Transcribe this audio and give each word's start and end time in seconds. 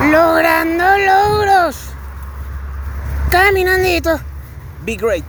Logrando 0.00 0.84
logros. 0.96 1.90
Caminandito. 3.30 4.20
Be 4.84 4.94
great. 4.94 5.24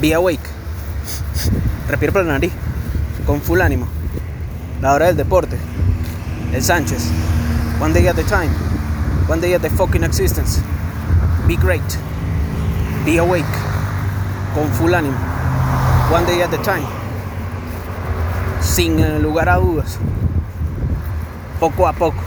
Be 0.00 0.14
awake. 0.14 0.40
Respira 1.88 2.10
por 2.10 2.24
la 2.24 2.32
nariz. 2.32 2.52
Con 3.26 3.42
full 3.42 3.60
ánimo. 3.60 3.86
La 4.80 4.94
hora 4.94 5.06
del 5.06 5.18
deporte. 5.18 5.58
El 6.54 6.62
Sánchez. 6.62 7.10
One 7.80 7.92
day 7.92 8.08
at 8.08 8.18
a 8.18 8.22
time. 8.24 8.50
One 9.28 9.42
day 9.42 9.52
at 9.52 9.62
a 9.62 9.68
fucking 9.68 10.04
existence. 10.04 10.62
Be 11.46 11.56
great. 11.56 11.98
Be 13.04 13.18
awake. 13.18 13.44
Con 14.54 14.72
full 14.72 14.94
ánimo. 14.94 15.18
One 16.10 16.24
day 16.24 16.40
at 16.40 16.54
a 16.54 16.62
time. 16.62 16.86
Sin 18.62 19.22
lugar 19.22 19.50
a 19.50 19.56
dudas. 19.56 19.98
Poco 21.60 21.88
a 21.88 21.92
poco. 21.92 22.22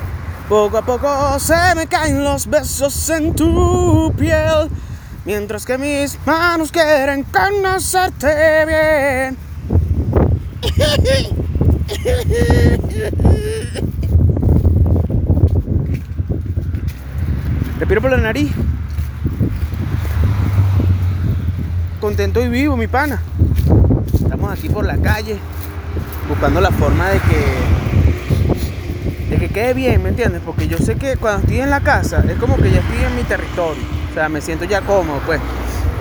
Poco 0.49 0.77
a 0.77 0.81
poco 0.81 1.39
se 1.39 1.55
me 1.75 1.87
caen 1.87 2.23
los 2.23 2.47
besos 2.47 3.09
en 3.09 3.33
tu 3.33 4.13
piel. 4.17 4.69
Mientras 5.23 5.65
que 5.65 5.77
mis 5.77 6.19
manos 6.25 6.71
quieren 6.71 7.23
conocerte 7.23 8.65
bien. 8.65 9.37
Respiro 17.79 18.01
por 18.01 18.11
la 18.11 18.17
nariz. 18.17 18.51
Contento 22.01 22.41
y 22.41 22.49
vivo, 22.49 22.75
mi 22.75 22.87
pana. 22.87 23.21
Estamos 24.13 24.51
aquí 24.51 24.67
por 24.67 24.85
la 24.85 24.97
calle 24.97 25.37
buscando 26.27 26.59
la 26.59 26.71
forma 26.71 27.09
de 27.09 27.19
que 27.19 27.80
que 29.41 29.49
quede 29.49 29.73
bien, 29.73 30.03
¿me 30.03 30.09
entiendes? 30.09 30.39
Porque 30.45 30.67
yo 30.67 30.77
sé 30.77 30.97
que 30.97 31.17
cuando 31.17 31.39
estoy 31.39 31.61
en 31.61 31.71
la 31.71 31.79
casa 31.79 32.23
es 32.29 32.37
como 32.37 32.57
que 32.57 32.69
ya 32.69 32.79
estoy 32.79 33.03
en 33.03 33.15
mi 33.15 33.23
territorio. 33.23 33.81
O 34.11 34.13
sea, 34.13 34.29
me 34.29 34.39
siento 34.39 34.65
ya 34.65 34.81
cómodo, 34.81 35.19
pues. 35.25 35.41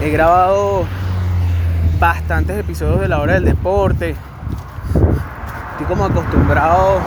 He 0.02 0.10
grabado 0.10 0.84
bastantes 1.98 2.58
episodios 2.58 3.00
de 3.00 3.08
la 3.08 3.18
hora 3.18 3.32
del 3.34 3.46
deporte. 3.46 4.14
Estoy 5.70 5.86
como 5.88 6.04
acostumbrado 6.04 7.00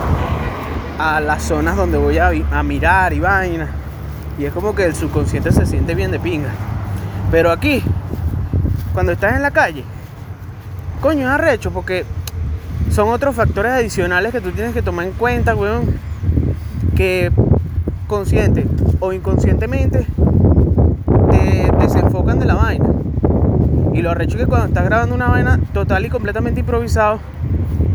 a 0.98 1.20
las 1.20 1.44
zonas 1.44 1.76
donde 1.76 1.98
voy 1.98 2.18
a, 2.18 2.32
a 2.50 2.64
mirar 2.64 3.12
y 3.12 3.20
vaina. 3.20 3.68
Y 4.36 4.44
es 4.44 4.52
como 4.52 4.74
que 4.74 4.86
el 4.86 4.96
subconsciente 4.96 5.52
se 5.52 5.64
siente 5.66 5.94
bien 5.94 6.10
de 6.10 6.18
pinga. 6.18 6.50
Pero 7.30 7.52
aquí, 7.52 7.80
cuando 8.92 9.12
estás 9.12 9.36
en 9.36 9.42
la 9.42 9.52
calle, 9.52 9.84
coño, 11.00 11.28
es 11.28 11.32
arrecho 11.32 11.70
porque 11.70 12.04
son 12.90 13.10
otros 13.10 13.36
factores 13.36 13.70
adicionales 13.70 14.32
que 14.32 14.40
tú 14.40 14.50
tienes 14.50 14.74
que 14.74 14.82
tomar 14.82 15.06
en 15.06 15.12
cuenta, 15.12 15.54
weón. 15.54 16.03
Que 16.96 17.30
consciente 18.06 18.66
o 19.00 19.12
inconscientemente 19.12 20.06
te 21.30 21.72
desenfocan 21.78 22.38
de 22.38 22.46
la 22.46 22.54
vaina. 22.54 22.86
Y 23.92 24.02
lo 24.02 24.10
arrecho 24.10 24.38
que 24.38 24.46
cuando 24.46 24.66
estás 24.66 24.84
grabando 24.84 25.14
una 25.14 25.28
vaina 25.28 25.58
total 25.72 26.04
y 26.04 26.10
completamente 26.10 26.60
improvisado, 26.60 27.20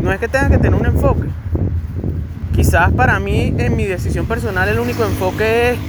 no 0.02 0.12
es 0.12 0.20
que 0.20 0.28
tengas 0.28 0.50
que 0.52 0.58
tener 0.58 0.80
un 0.80 0.86
enfoque. 0.86 1.30
Quizás 2.56 2.92
para 2.92 3.20
mí, 3.20 3.54
en 3.58 3.76
mi 3.76 3.86
decisión 3.86 4.26
personal, 4.26 4.68
el 4.68 4.80
único 4.80 5.04
enfoque 5.04 5.72
es 5.72 5.80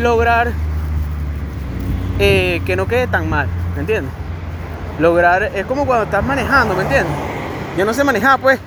lograr 0.00 0.52
eh, 2.18 2.62
que 2.64 2.76
no 2.76 2.86
quede 2.86 3.06
tan 3.06 3.28
mal, 3.28 3.48
¿me 3.74 3.80
entiendes? 3.80 4.12
Lograr, 4.98 5.42
es 5.42 5.66
como 5.66 5.84
cuando 5.84 6.04
estás 6.04 6.24
manejando, 6.24 6.74
¿me 6.74 6.82
entiendes? 6.82 7.12
Yo 7.76 7.84
no 7.84 7.92
sé 7.92 8.04
manejar, 8.04 8.40
pues. 8.40 8.58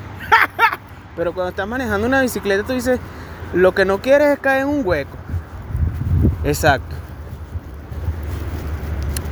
Pero 1.15 1.33
cuando 1.33 1.49
estás 1.49 1.67
manejando 1.67 2.05
una 2.05 2.21
bicicleta, 2.21 2.63
tú 2.63 2.73
dices, 2.73 2.99
lo 3.53 3.73
que 3.73 3.85
no 3.85 3.99
quieres 3.99 4.29
es 4.29 4.39
caer 4.39 4.61
en 4.61 4.67
un 4.67 4.81
hueco. 4.85 5.17
Exacto. 6.43 6.95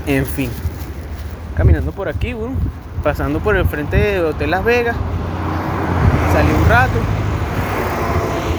En 0.06 0.26
fin. 0.26 0.50
Caminando 1.56 1.92
por 1.92 2.08
aquí. 2.08 2.36
Pasando 3.04 3.40
por 3.40 3.56
el 3.56 3.66
frente 3.66 3.98
de 3.98 4.22
Hotel 4.22 4.52
Las 4.52 4.64
Vegas. 4.64 4.96
Salí 6.34 6.52
un 6.52 6.70
rato. 6.70 7.00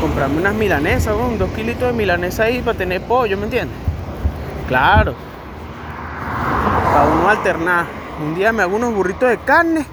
Comprarme 0.01 0.39
unas 0.39 0.55
milanesas, 0.55 1.15
weón. 1.15 1.39
Dos 1.39 1.51
kilitos 1.51 1.89
de 1.89 1.93
milanesa 1.93 2.45
ahí 2.45 2.61
para 2.61 2.79
tener 2.79 3.03
pollo, 3.03 3.37
¿me 3.37 3.45
entiendes? 3.45 3.77
Claro. 4.69 5.15
Para 6.93 7.07
uno 7.07 7.29
alternar. 7.29 7.87
Un 8.23 8.35
día 8.35 8.53
me 8.53 8.63
hago 8.63 8.77
unos 8.77 8.95
burritos 8.95 9.29
de 9.29 9.39
carne. 9.39 9.85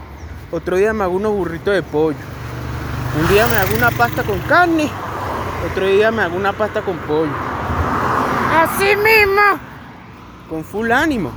Otro 0.51 0.77
día 0.77 0.93
me 0.93 1.03
hago 1.03 1.15
unos 1.15 1.31
burritos 1.33 1.73
de 1.73 1.83
pollo. 1.83 2.17
Un 3.19 3.27
día 3.29 3.47
me 3.47 3.55
hago 3.55 3.75
una 3.77 3.91
pasta 3.91 4.23
con 4.23 4.39
carne. 4.39 4.89
Otro 5.71 5.87
día 5.87 6.11
me 6.11 6.21
hago 6.21 6.35
una 6.35 6.53
pasta 6.53 6.81
con 6.81 6.97
pollo. 6.97 7.31
Así 8.55 8.95
mismo. 8.95 9.41
Con 10.49 10.63
full 10.63 10.91
ánimo. 10.91 11.31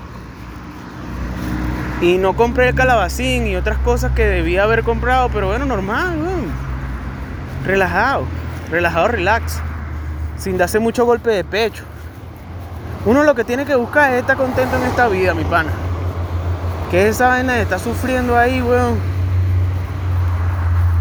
Y 2.00 2.18
no 2.18 2.34
compré 2.36 2.68
el 2.68 2.74
calabacín 2.74 3.46
y 3.46 3.56
otras 3.56 3.78
cosas 3.78 4.12
que 4.12 4.24
debía 4.24 4.64
haber 4.64 4.84
comprado, 4.84 5.30
pero 5.30 5.48
bueno, 5.48 5.64
normal, 5.64 6.16
weón. 6.20 6.46
Relajado, 7.64 8.24
relajado, 8.70 9.08
relax. 9.08 9.60
Sin 10.36 10.58
darse 10.58 10.78
mucho 10.78 11.04
golpe 11.06 11.30
de 11.30 11.42
pecho. 11.42 11.84
Uno 13.06 13.24
lo 13.24 13.34
que 13.34 13.44
tiene 13.44 13.64
que 13.64 13.74
buscar 13.74 14.12
es 14.12 14.20
estar 14.20 14.36
contento 14.36 14.76
en 14.76 14.82
esta 14.84 15.08
vida, 15.08 15.34
mi 15.34 15.44
pana. 15.44 15.70
¿Qué 16.90 17.08
es 17.08 17.16
esa 17.16 17.28
vaina 17.28 17.54
de 17.54 17.62
estar 17.62 17.80
sufriendo 17.80 18.36
ahí, 18.36 18.62
weón? 18.62 18.98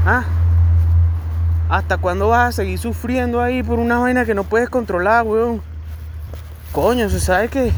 ¿Ah? 0.06 0.24
¿Hasta 1.70 1.98
cuándo 1.98 2.30
vas 2.30 2.50
a 2.50 2.52
seguir 2.52 2.80
sufriendo 2.80 3.42
ahí 3.42 3.62
por 3.62 3.80
una 3.80 4.00
vaina 4.00 4.24
que 4.26 4.34
no 4.34 4.44
puedes 4.46 4.70
controlar, 4.70 5.26
weón? 5.26 5.62
Coño, 6.72 7.10
se 7.10 7.20
sabe 7.20 7.50
que. 7.50 7.74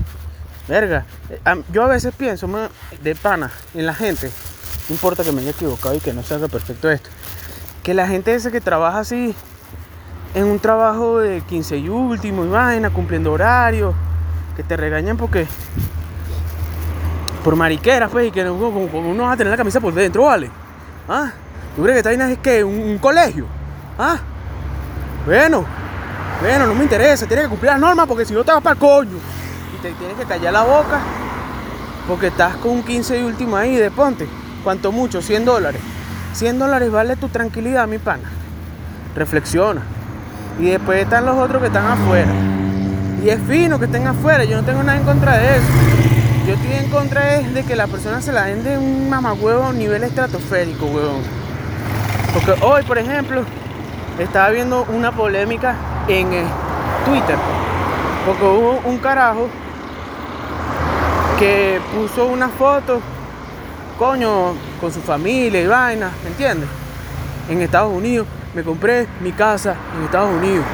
Verga. 0.68 1.06
eh, 1.30 1.64
Yo 1.74 1.84
a 1.84 1.88
veces 1.88 2.14
pienso, 2.16 2.48
ma, 2.48 2.70
de 3.02 3.16
pana, 3.16 3.52
en 3.74 3.88
la 3.88 3.94
gente. 3.96 4.30
No 4.88 4.94
importa 4.96 5.24
que 5.24 5.32
me 5.32 5.42
haya 5.42 5.52
equivocado 5.52 5.96
y 5.96 6.00
que 6.00 6.14
no 6.14 6.22
salga 6.22 6.48
perfecto 6.48 6.90
esto. 6.92 7.10
Que 7.82 7.94
la 7.96 8.08
gente 8.08 8.34
esa 8.36 8.52
que 8.52 8.62
trabaja 8.62 9.00
así. 9.00 9.34
En 10.36 10.44
un 10.46 10.60
trabajo 10.60 11.20
de 11.20 11.42
15 11.42 11.78
y 11.78 11.90
último 11.90 12.46
y 12.46 12.50
vaina, 12.50 12.92
cumpliendo 12.92 13.32
horarios. 13.32 13.96
Que 14.56 14.62
te 14.62 14.78
regañan 14.78 15.18
porque. 15.18 15.48
Por 17.44 17.56
mariqueras, 17.56 18.12
pues, 18.12 18.28
y 18.28 18.32
que 18.32 18.48
uno 18.48 19.24
va 19.24 19.32
a 19.32 19.38
tener 19.38 19.50
la 19.50 19.58
camisa 19.58 19.80
por 19.80 19.94
dentro, 19.94 20.26
¿vale? 20.26 20.52
¿Ah? 21.08 21.32
¿Tú 21.76 21.82
crees 21.82 21.96
que 21.96 22.00
esta 22.00 22.10
vaina 22.10 22.32
es 22.32 22.38
que 22.40 22.64
un, 22.64 22.78
un 22.80 22.98
colegio? 23.00 23.48
¿Ah? 24.02 24.18
Bueno, 25.26 25.66
bueno, 26.40 26.68
no 26.68 26.74
me 26.74 26.84
interesa, 26.84 27.28
tienes 27.28 27.44
que 27.44 27.50
cumplir 27.50 27.74
las 27.74 27.82
normas 27.82 28.08
porque 28.08 28.24
si 28.24 28.34
no 28.34 28.46
te 28.46 28.52
vas 28.54 28.62
para 28.62 28.76
el 28.76 28.80
coño. 28.80 29.18
Y 29.76 29.82
te 29.82 29.92
tienes 29.92 30.16
que 30.16 30.24
callar 30.24 30.54
la 30.54 30.64
boca 30.64 31.02
porque 32.08 32.28
estás 32.28 32.56
con 32.56 32.72
un 32.72 32.84
15 32.84 33.20
y 33.20 33.24
último 33.24 33.58
ahí 33.58 33.76
de 33.76 33.92
ponte. 33.92 34.26
Cuanto 34.64 34.94
mucho, 34.94 35.22
100 35.22 35.44
dólares. 35.44 35.82
100 36.32 36.60
dólares 36.60 36.90
vale 36.90 37.18
tu 37.18 37.28
tranquilidad, 37.28 37.90
mi 37.90 37.98
pana. 37.98 38.24
Reflexiona. 39.18 39.82
Y 40.62 40.70
después 40.70 41.04
están 41.04 41.26
los 41.26 41.38
otros 41.38 41.60
que 41.62 41.68
están 41.68 41.86
afuera. 41.86 42.32
Y 43.22 43.28
es 43.28 43.40
fino 43.50 43.80
que 43.80 43.86
estén 43.86 44.08
afuera, 44.08 44.46
yo 44.46 44.56
no 44.56 44.64
tengo 44.64 44.82
nada 44.82 44.98
en 44.98 45.04
contra 45.04 45.38
de 45.38 45.58
eso. 45.58 45.68
Yo 46.48 46.54
estoy 46.54 46.72
en 46.72 46.90
contra 46.90 47.42
de 47.42 47.64
que 47.66 47.76
la 47.76 47.88
persona 47.88 48.22
se 48.22 48.32
la 48.32 48.46
den 48.46 48.64
de 48.64 48.78
un 48.78 49.10
mamagüevo 49.10 49.66
a 49.66 49.74
nivel 49.74 50.04
estratosférico, 50.06 50.86
huevón. 50.86 51.22
Porque 52.34 52.54
hoy, 52.64 52.84
por 52.84 52.98
ejemplo, 52.98 53.44
estaba 54.24 54.50
viendo 54.50 54.86
una 54.90 55.12
polémica 55.12 55.76
en 56.08 56.34
eh, 56.34 56.46
Twitter. 57.06 57.38
Porque 58.26 58.44
hubo 58.44 58.82
un 58.86 58.98
carajo 58.98 59.48
que 61.40 61.80
puso 61.96 62.26
una 62.26 62.50
foto, 62.50 63.00
coño, 63.98 64.54
con 64.82 64.92
su 64.92 65.02
familia 65.02 65.62
y 65.62 65.68
vaina, 65.68 66.12
¿me 66.24 66.30
entiendes? 66.30 66.70
En 67.50 67.62
Estados 67.62 67.94
Unidos. 67.94 68.28
Me 68.54 68.64
compré 68.64 69.08
mi 69.22 69.32
casa 69.32 69.76
en 69.96 70.06
Estados 70.06 70.32
Unidos. 70.32 70.66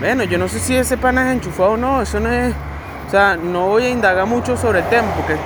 Bueno, 0.00 0.24
yo 0.24 0.38
no 0.38 0.48
sé 0.48 0.58
si 0.58 0.74
ese 0.74 0.96
pana 0.96 1.28
es 1.28 1.34
enchufado 1.34 1.72
o 1.72 1.76
no, 1.76 2.02
eso 2.02 2.18
no 2.20 2.30
es. 2.30 2.54
O 3.06 3.10
sea, 3.10 3.36
no 3.36 3.68
voy 3.68 3.84
a 3.84 3.90
indagar 3.90 4.26
mucho 4.26 4.56
sobre 4.56 4.80
el 4.80 4.86
tema 4.86 5.08
porque 5.14 5.36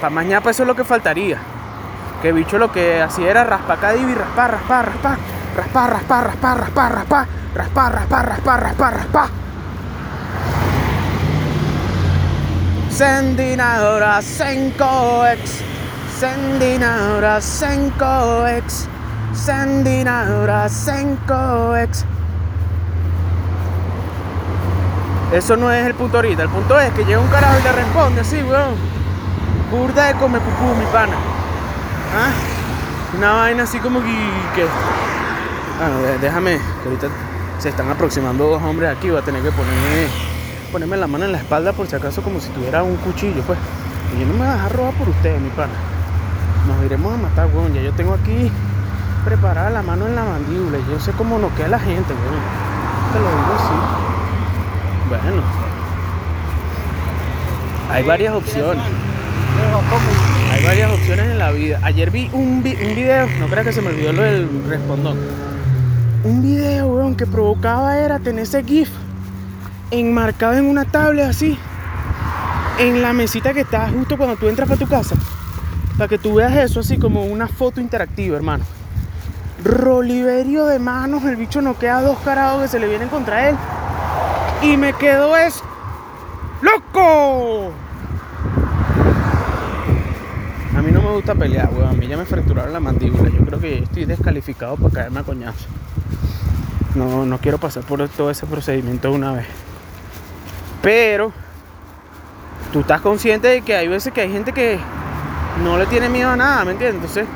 para 0.00 0.10
mañana 0.10 0.50
eso 0.50 0.62
es 0.62 0.66
lo 0.66 0.74
que 0.74 0.84
faltaría. 0.84 1.38
Que 2.22 2.32
bicho 2.32 2.58
lo 2.58 2.72
que 2.72 3.02
hacía 3.02 3.30
era 3.30 3.44
raspar 3.44 3.78
cada 3.78 3.96
y 3.96 4.14
raspar, 4.14 4.52
raspar, 4.52 4.86
raspar, 4.86 5.18
raspar, 5.54 5.90
raspar, 5.90 6.26
raspar, 6.26 6.58
raspar, 6.58 6.94
raspar, 6.94 7.26
raspar, 7.54 7.92
raspar, 7.94 8.28
raspar, 8.28 8.62
raspar, 8.62 8.94
raspar. 8.96 9.28
Sendinadora 12.90 14.22
Senko-X, 14.22 15.62
Sendinadora 16.18 17.40
Senko-X, 17.40 18.88
Sendinadora 19.32 20.68
Senko-X. 20.68 22.04
Eso 25.32 25.56
no 25.56 25.72
es 25.72 25.84
el 25.84 25.94
punto 25.94 26.18
ahorita, 26.18 26.44
el 26.44 26.48
punto 26.48 26.78
es 26.78 26.92
que 26.92 27.04
llega 27.04 27.18
un 27.18 27.26
carajo 27.28 27.58
y 27.58 27.62
le 27.64 27.72
responde 27.72 28.20
así, 28.20 28.42
weón. 28.42 28.76
Burda 29.72 30.06
de 30.06 30.14
come 30.14 30.38
pupú, 30.38 30.74
mi 30.76 30.86
pana. 30.92 31.16
¿Ah? 32.14 33.16
Una 33.16 33.32
vaina 33.32 33.64
así 33.64 33.80
como 33.80 34.00
que. 34.00 34.68
Déjame, 36.20 36.58
que 36.82 36.88
ahorita 36.88 37.08
se 37.58 37.68
están 37.70 37.90
aproximando 37.90 38.46
dos 38.48 38.62
hombres 38.62 38.96
aquí, 38.96 39.10
voy 39.10 39.18
a 39.20 39.22
tener 39.22 39.42
que 39.42 39.50
ponerme, 39.50 40.06
ponerme 40.72 40.96
la 40.96 41.06
mano 41.06 41.24
en 41.24 41.32
la 41.32 41.38
espalda 41.38 41.72
por 41.72 41.86
si 41.86 41.96
acaso 41.96 42.22
como 42.22 42.40
si 42.40 42.48
tuviera 42.50 42.82
un 42.82 42.96
cuchillo, 42.96 43.42
pues. 43.42 43.58
Y 44.16 44.20
yo 44.20 44.26
no 44.26 44.32
me 44.34 44.38
voy 44.40 44.48
a 44.48 44.54
dejar 44.54 44.76
robar 44.76 44.94
por 44.94 45.08
ustedes, 45.08 45.40
mi 45.40 45.50
pana. 45.50 45.72
Nos 46.68 46.84
iremos 46.84 47.12
a 47.14 47.16
matar, 47.16 47.48
weón. 47.52 47.74
Ya 47.74 47.82
yo 47.82 47.92
tengo 47.92 48.14
aquí 48.14 48.50
preparada 49.24 49.70
la 49.70 49.82
mano 49.82 50.06
en 50.06 50.14
la 50.14 50.24
mandíbula. 50.24 50.78
Yo 50.90 51.00
sé 51.00 51.12
cómo 51.12 51.38
noquea 51.38 51.68
la 51.68 51.78
gente, 51.78 52.12
weón. 52.12 52.40
Te 53.12 53.18
lo 53.18 53.28
digo 53.28 53.54
así. 53.58 55.08
Bueno. 55.08 55.42
Hay 57.90 58.02
varias 58.04 58.34
opciones. 58.34 58.82
Hay 60.52 60.64
varias 60.64 60.92
opciones 60.92 61.26
en 61.26 61.38
la 61.38 61.50
vida. 61.50 61.78
Ayer 61.82 62.10
vi 62.10 62.30
un, 62.32 62.62
vi- 62.62 62.76
un 62.82 62.94
video, 62.94 63.26
no 63.40 63.46
creas 63.48 63.66
que 63.66 63.72
se 63.72 63.82
me 63.82 63.88
olvidó 63.88 64.12
lo 64.12 64.22
del 64.22 64.48
respondón. 64.68 65.18
Un 66.24 66.40
video, 66.40 66.86
weón, 66.86 67.16
que 67.16 67.26
provocaba 67.26 67.98
era 67.98 68.18
tener 68.18 68.44
ese 68.44 68.64
GIF 68.64 68.88
enmarcado 69.90 70.54
en 70.54 70.64
una 70.64 70.86
tablet 70.86 71.26
así. 71.26 71.58
En 72.78 73.02
la 73.02 73.12
mesita 73.12 73.52
que 73.52 73.60
está 73.60 73.90
justo 73.90 74.16
cuando 74.16 74.36
tú 74.36 74.48
entras 74.48 74.66
para 74.66 74.80
tu 74.80 74.86
casa. 74.86 75.16
Para 75.98 76.08
que 76.08 76.16
tú 76.16 76.36
veas 76.36 76.56
eso 76.56 76.80
así 76.80 76.96
como 76.96 77.26
una 77.26 77.46
foto 77.46 77.78
interactiva, 77.78 78.38
hermano. 78.38 78.64
Roliverio 79.62 80.64
de 80.64 80.78
manos, 80.78 81.24
el 81.24 81.36
bicho 81.36 81.60
no 81.60 81.78
queda 81.78 82.00
dos 82.00 82.16
carados 82.20 82.62
que 82.62 82.68
se 82.68 82.80
le 82.80 82.88
vienen 82.88 83.10
contra 83.10 83.50
él. 83.50 83.56
Y 84.62 84.78
me 84.78 84.94
quedo 84.94 85.36
es. 85.36 85.62
¡Loco! 86.62 87.70
A 90.74 90.80
mí 90.80 90.90
no 90.90 91.02
me 91.14 91.18
gusta 91.18 91.34
pelear, 91.36 91.70
weón. 91.72 91.90
A 91.90 91.92
mí 91.92 92.08
ya 92.08 92.16
me 92.16 92.24
fracturaron 92.24 92.72
la 92.72 92.80
mandíbula. 92.80 93.30
Yo 93.30 93.44
creo 93.44 93.60
que 93.60 93.78
estoy 93.84 94.04
descalificado 94.04 94.76
para 94.76 94.94
caerme 94.94 95.20
a 95.20 95.22
coñazo. 95.22 95.66
No, 96.96 97.24
no 97.24 97.38
quiero 97.38 97.58
pasar 97.58 97.84
por 97.84 98.08
todo 98.08 98.30
ese 98.30 98.46
procedimiento 98.46 99.10
de 99.10 99.14
una 99.14 99.32
vez. 99.32 99.46
Pero 100.82 101.32
tú 102.72 102.80
estás 102.80 103.00
consciente 103.00 103.46
de 103.46 103.62
que 103.62 103.76
hay 103.76 103.86
veces 103.86 104.12
que 104.12 104.22
hay 104.22 104.32
gente 104.32 104.52
que 104.52 104.78
no 105.62 105.78
le 105.78 105.86
tiene 105.86 106.08
miedo 106.08 106.30
a 106.30 106.36
nada, 106.36 106.64
¿me 106.64 106.72
entiendes? 106.72 106.96
Entonces, 106.96 107.26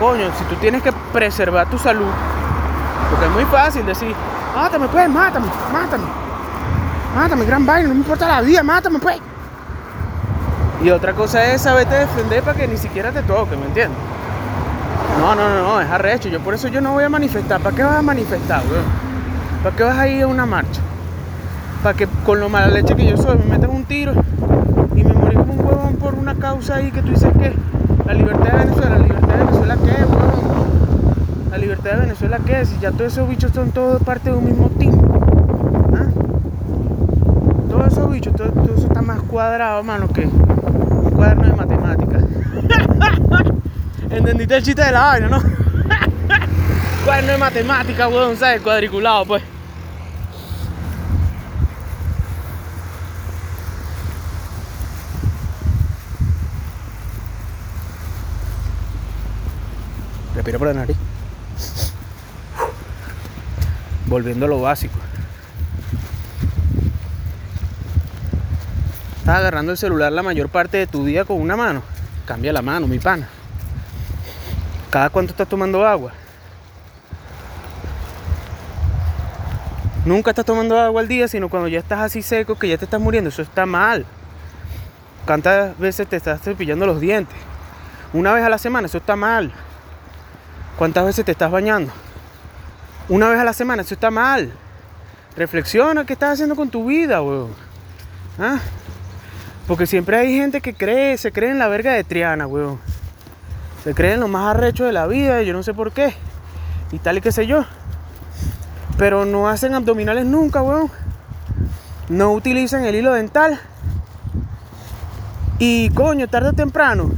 coño, 0.00 0.26
si 0.36 0.44
tú 0.44 0.56
tienes 0.56 0.82
que 0.82 0.92
preservar 1.12 1.70
tu 1.70 1.78
salud, 1.78 2.10
porque 3.10 3.26
es 3.26 3.32
muy 3.32 3.44
fácil 3.44 3.86
decir, 3.86 4.12
mátame 4.56 4.88
pues, 4.88 5.08
mátame, 5.08 5.46
mátame, 5.72 6.04
mátame, 7.14 7.44
gran 7.44 7.64
vaina, 7.64 7.88
no 7.88 7.94
me 7.94 8.00
importa 8.00 8.26
la 8.26 8.40
vida, 8.40 8.62
mátame 8.64 8.98
pues. 8.98 9.29
Y 10.82 10.90
otra 10.90 11.12
cosa 11.12 11.52
es 11.52 11.62
saberte 11.62 11.94
defender 11.94 12.42
para 12.42 12.58
que 12.58 12.66
ni 12.66 12.76
siquiera 12.76 13.12
te 13.12 13.22
toque, 13.22 13.56
¿me 13.56 13.66
entiendes? 13.66 13.98
No, 15.18 15.34
no, 15.34 15.48
no, 15.50 15.62
no, 15.62 15.80
es 15.82 15.90
arrecho. 15.90 16.30
Yo 16.30 16.40
por 16.40 16.54
eso 16.54 16.68
yo 16.68 16.80
no 16.80 16.92
voy 16.92 17.04
a 17.04 17.10
manifestar. 17.10 17.60
¿Para 17.60 17.76
qué 17.76 17.82
vas 17.82 17.96
a 17.96 18.02
manifestar, 18.02 18.62
weón? 18.70 18.84
¿Para 19.62 19.76
qué 19.76 19.82
vas 19.84 19.98
a 19.98 20.08
ir 20.08 20.22
a 20.22 20.26
una 20.26 20.46
marcha? 20.46 20.80
Para 21.82 21.96
que 21.96 22.06
con 22.24 22.40
lo 22.40 22.48
mala 22.48 22.68
leche 22.68 22.94
que 22.96 23.06
yo 23.06 23.18
soy 23.18 23.36
me 23.36 23.44
metan 23.44 23.70
un 23.70 23.84
tiro 23.84 24.14
y 24.96 25.04
me 25.04 25.12
morí 25.12 25.36
como 25.36 25.52
un 25.52 25.60
huevón 25.60 25.96
por 25.96 26.14
una 26.14 26.34
causa 26.36 26.76
ahí 26.76 26.90
que 26.90 27.02
tú 27.02 27.10
dices 27.10 27.30
que 27.38 27.54
la 28.06 28.14
libertad 28.14 28.52
de 28.52 28.64
Venezuela, 28.64 28.90
la 28.90 28.98
libertad 28.98 29.28
de 29.28 29.44
Venezuela 29.44 29.76
qué, 29.76 30.04
weón. 30.04 31.50
La 31.50 31.58
libertad 31.58 31.90
de 31.90 31.96
Venezuela 31.96 32.38
qué, 32.46 32.64
si 32.64 32.78
ya 32.78 32.90
todos 32.90 33.12
esos 33.12 33.28
bichos 33.28 33.52
son 33.52 33.70
todos 33.72 34.02
parte 34.02 34.30
de 34.30 34.36
un 34.36 34.44
mismo 34.46 34.70
team. 34.78 34.98
¿Ah? 35.94 36.06
Todos 37.68 37.88
esos 38.00 38.34
todo, 38.34 38.74
eso 38.74 38.86
está 38.86 39.02
más 39.02 39.20
cuadrado, 39.22 39.82
mano, 39.82 40.08
que 40.08 40.22
un 40.26 41.10
cuaderno 41.14 41.44
de 41.44 41.52
matemáticas. 41.52 42.24
¿Entendiste 44.10 44.56
el 44.56 44.62
chiste 44.62 44.84
de 44.84 44.92
la 44.92 45.00
vaina, 45.00 45.28
no? 45.28 45.40
cuaderno 47.04 47.32
de 47.32 47.38
matemáticas, 47.38 48.08
weón, 48.10 48.36
¿sabes? 48.36 48.60
Cuadriculado, 48.62 49.26
pues. 49.26 49.42
Respira 60.34 60.58
por 60.58 60.68
la 60.68 60.74
nariz. 60.74 60.96
Volviendo 64.06 64.46
a 64.46 64.48
lo 64.48 64.60
básico. 64.60 64.98
Estás 69.20 69.36
agarrando 69.36 69.72
el 69.72 69.78
celular 69.78 70.10
la 70.12 70.22
mayor 70.22 70.48
parte 70.48 70.78
de 70.78 70.86
tu 70.86 71.04
día 71.04 71.26
con 71.26 71.38
una 71.38 71.54
mano. 71.54 71.82
Cambia 72.24 72.54
la 72.54 72.62
mano, 72.62 72.86
mi 72.86 72.98
pana. 72.98 73.28
¿Cada 74.88 75.10
cuánto 75.10 75.32
estás 75.32 75.46
tomando 75.46 75.86
agua? 75.86 76.12
Nunca 80.06 80.30
estás 80.30 80.46
tomando 80.46 80.78
agua 80.78 81.02
al 81.02 81.06
día, 81.06 81.28
sino 81.28 81.50
cuando 81.50 81.68
ya 81.68 81.80
estás 81.80 82.00
así 82.00 82.22
seco, 82.22 82.58
que 82.58 82.66
ya 82.66 82.78
te 82.78 82.86
estás 82.86 82.98
muriendo. 82.98 83.28
Eso 83.28 83.42
está 83.42 83.66
mal. 83.66 84.06
¿Cuántas 85.26 85.78
veces 85.78 86.08
te 86.08 86.16
estás 86.16 86.40
cepillando 86.40 86.86
los 86.86 86.98
dientes? 86.98 87.36
Una 88.14 88.32
vez 88.32 88.42
a 88.42 88.48
la 88.48 88.56
semana, 88.56 88.86
eso 88.86 88.96
está 88.96 89.16
mal. 89.16 89.52
¿Cuántas 90.78 91.04
veces 91.04 91.26
te 91.26 91.32
estás 91.32 91.50
bañando? 91.50 91.92
Una 93.10 93.28
vez 93.28 93.38
a 93.38 93.44
la 93.44 93.52
semana, 93.52 93.82
eso 93.82 93.92
está 93.92 94.10
mal. 94.10 94.50
Reflexiona 95.36 96.06
qué 96.06 96.14
estás 96.14 96.32
haciendo 96.32 96.56
con 96.56 96.70
tu 96.70 96.86
vida, 96.86 97.20
weón. 97.20 97.50
¿Ah? 98.38 98.58
Porque 99.70 99.86
siempre 99.86 100.16
hay 100.16 100.36
gente 100.36 100.60
que 100.60 100.74
cree, 100.74 101.16
se 101.16 101.30
cree 101.30 101.52
en 101.52 101.60
la 101.60 101.68
verga 101.68 101.92
de 101.92 102.02
Triana, 102.02 102.48
weón. 102.48 102.80
Se 103.84 103.94
cree 103.94 104.14
en 104.14 104.20
lo 104.20 104.26
más 104.26 104.56
arrecho 104.56 104.84
de 104.84 104.90
la 104.90 105.06
vida, 105.06 105.40
y 105.40 105.46
yo 105.46 105.52
no 105.52 105.62
sé 105.62 105.74
por 105.74 105.92
qué. 105.92 106.12
Y 106.90 106.98
tal 106.98 107.18
y 107.18 107.20
qué 107.20 107.30
sé 107.30 107.46
yo. 107.46 107.64
Pero 108.98 109.24
no 109.26 109.48
hacen 109.48 109.74
abdominales 109.74 110.26
nunca, 110.26 110.60
weón. 110.60 110.90
No 112.08 112.32
utilizan 112.32 112.84
el 112.84 112.96
hilo 112.96 113.12
dental. 113.12 113.60
Y 115.60 115.90
coño, 115.90 116.26
tarde 116.26 116.48
o 116.48 116.52
temprano. 116.52 117.12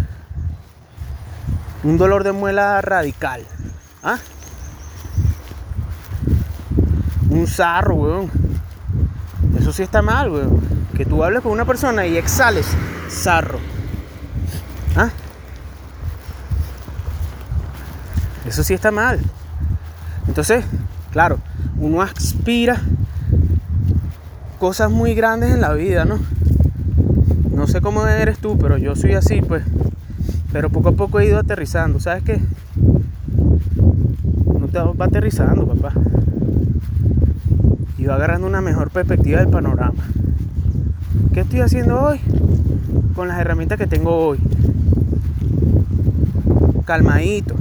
Un 1.82 1.96
dolor 1.96 2.22
de 2.22 2.32
muela 2.32 2.82
radical. 2.82 3.46
¿Ah? 4.02 4.18
Un 7.30 7.46
sarro, 7.46 7.94
weón. 7.94 8.30
Eso 9.58 9.72
sí 9.72 9.82
está 9.82 10.02
mal, 10.02 10.30
weón. 10.30 10.81
Que 11.02 11.08
tú 11.08 11.24
hables 11.24 11.42
con 11.42 11.50
una 11.50 11.64
persona 11.64 12.06
y 12.06 12.16
exhales 12.16 12.64
sarro. 13.08 13.58
¿Ah? 14.94 15.10
Eso 18.46 18.62
sí 18.62 18.72
está 18.72 18.92
mal. 18.92 19.18
Entonces, 20.28 20.64
claro, 21.10 21.40
uno 21.76 22.02
aspira 22.02 22.80
cosas 24.60 24.92
muy 24.92 25.16
grandes 25.16 25.50
en 25.50 25.60
la 25.60 25.72
vida, 25.72 26.04
¿no? 26.04 26.20
No 27.50 27.66
sé 27.66 27.80
cómo 27.80 28.06
eres 28.06 28.38
tú, 28.38 28.56
pero 28.56 28.78
yo 28.78 28.94
soy 28.94 29.14
así, 29.14 29.42
pues. 29.42 29.64
Pero 30.52 30.70
poco 30.70 30.90
a 30.90 30.92
poco 30.92 31.18
he 31.18 31.26
ido 31.26 31.40
aterrizando. 31.40 31.98
¿Sabes 31.98 32.22
qué? 32.22 32.40
Uno 34.44 34.68
te 34.68 34.78
va 34.78 35.06
aterrizando, 35.06 35.66
papá. 35.66 35.94
Y 37.98 38.04
va 38.04 38.14
agarrando 38.14 38.46
una 38.46 38.60
mejor 38.60 38.90
perspectiva 38.90 39.40
del 39.40 39.48
panorama. 39.48 40.04
¿Qué 41.32 41.40
estoy 41.40 41.60
haciendo 41.60 41.98
hoy? 41.98 42.20
Con 43.14 43.26
las 43.26 43.40
herramientas 43.40 43.78
que 43.78 43.86
tengo 43.86 44.14
hoy. 44.14 44.38
Calmadito. 46.84 47.54